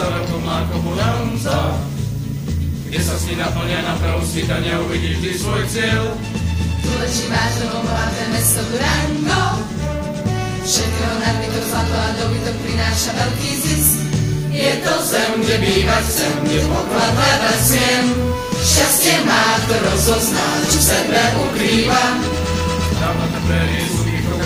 za 0.00 0.08
veľkom 0.08 0.44
ako 0.48 0.76
bonanza, 0.80 1.76
kde 2.88 3.00
sa 3.04 3.14
sny 3.20 3.36
naplňa 3.36 3.84
na 3.84 3.94
pravú 4.00 4.24
svítania, 4.24 4.80
uvidíš 4.80 5.20
vždy 5.20 5.32
svoj 5.36 5.62
cieľ. 5.68 6.16
Tu 6.80 6.88
leží 6.88 7.28
vážne 7.28 7.68
bohaté 7.68 8.24
mesto 8.32 8.64
Durango, 8.72 9.44
všetkého 10.64 11.14
nadbytok 11.20 11.64
zlato 11.68 11.96
a 12.00 12.08
dobytok 12.16 12.56
prináša 12.64 13.10
veľký 13.12 13.50
zisk. 13.60 13.96
Je 14.56 14.72
to 14.88 14.94
zem, 15.04 15.32
kde 15.44 15.56
bývať 15.68 16.04
chcem, 16.08 16.32
kde 16.40 16.58
poklad 16.64 17.12
hľadať 17.12 17.58
smiem. 17.60 18.04
Šťastie 18.56 19.16
má, 19.28 19.44
kto 19.68 19.74
rozozná, 19.84 20.48
čo 20.64 20.78
v 20.80 20.84
sebe 20.96 21.20
ukrýva. 21.44 22.04
Tam 22.96 23.16
na 23.20 23.40
prérie 23.44 23.84
sú 23.84 24.00
ticho 24.08 24.36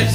hneď. 0.00 0.12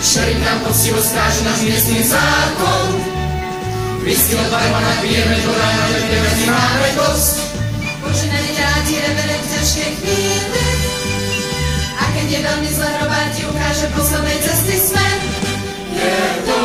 Šerif 0.00 0.40
nám 0.40 0.58
poctivo 0.64 1.00
stráži 1.04 1.40
náš 1.44 1.60
miestný 1.68 2.00
zákon. 2.08 2.88
Whisky 4.08 4.40
od 4.40 4.48
barmana 4.48 4.92
pijeme 5.04 5.36
do 5.44 5.52
rána, 5.52 5.84
lepneme 5.92 6.30
si 6.32 6.46
máme 6.48 6.88
dosť. 6.96 7.34
Poženaní 8.00 8.52
rádi 8.56 8.94
rebele 9.04 9.36
v 9.36 9.46
ťažkej 9.52 9.90
chvíli. 10.00 10.66
A 11.98 12.04
keď 12.16 12.26
je 12.30 12.40
veľmi 12.40 12.68
zle 12.72 12.88
hrobá, 12.88 13.20
ti 13.36 13.44
ukáže 13.44 13.86
poslednej 13.92 14.38
cesty 14.40 14.76
smer. 14.80 15.16
Je 15.92 16.16
to 16.46 16.57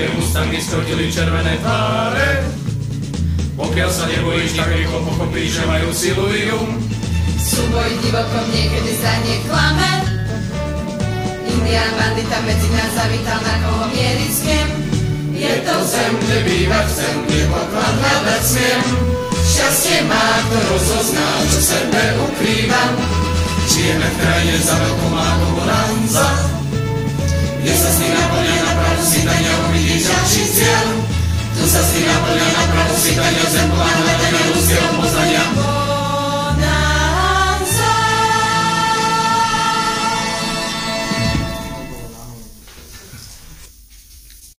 Divoké 0.00 0.16
mustangy 0.16 0.56
skrotili 0.64 1.12
červené 1.12 1.60
tváre, 1.60 2.40
pokiaľ 3.52 3.90
sa 3.92 4.08
nebojíš, 4.08 4.56
tak 4.56 4.72
rýchlo 4.72 4.96
pochopíš, 5.04 5.60
že 5.60 5.64
majú 5.68 5.92
silu 5.92 6.24
i 6.32 6.48
um. 6.56 6.72
Súboj 7.36 8.00
divokom 8.00 8.48
niekedy 8.48 8.96
zdanie 8.96 9.44
klame. 9.44 9.90
Indián 11.52 11.92
bandita 12.00 12.38
medzi 12.48 12.68
nás 12.72 12.96
zavítal, 12.96 13.44
na 13.44 13.54
koho 13.60 13.84
mieriť 13.92 14.32
smiem. 14.32 14.68
Je 15.36 15.52
to 15.68 15.76
zem, 15.84 16.12
kde 16.16 16.38
bývať 16.48 16.86
chcem, 16.96 17.14
kde 17.28 17.40
poklad 17.52 17.94
hľadať 18.00 18.40
smiem. 18.40 18.80
Šťastie 19.36 20.00
má, 20.08 20.24
kto 20.48 20.58
rozozná, 20.64 21.28
čo 21.44 21.60
sebe 21.60 22.02
ukrýva. 22.24 22.82
Žijeme 23.68 24.08
v 24.08 24.16
krajine 24.16 24.56
za 24.64 24.80
veľkou 24.80 25.10
máko 25.12 25.46
bonanza, 25.60 26.28
Música 33.00 33.30
Dios 33.30 33.54
en 33.54 34.19